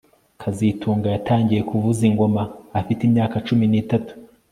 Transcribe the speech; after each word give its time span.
kazitunga 0.41 1.07
yatangiye 1.15 1.61
kuvuza 1.69 2.01
ingoma 2.09 2.41
afite 2.79 3.01
imyaka 3.07 3.35
cumi 3.47 3.65
nitatu 3.71 4.13